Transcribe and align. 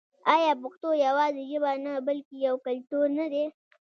آیا 0.33 0.51
پښتو 0.63 0.87
یوازې 1.07 1.43
ژبه 1.51 1.71
نه 1.85 1.93
بلکې 2.07 2.35
یو 2.47 2.55
کلتور 2.65 3.05
نه 3.19 3.25
دی؟ 3.33 3.45